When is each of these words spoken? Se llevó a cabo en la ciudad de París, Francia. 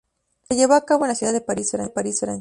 Se 0.49 0.55
llevó 0.55 0.73
a 0.73 0.83
cabo 0.83 1.05
en 1.05 1.09
la 1.09 1.15
ciudad 1.15 1.31
de 1.31 1.41
París, 1.41 1.69
Francia. 1.69 2.29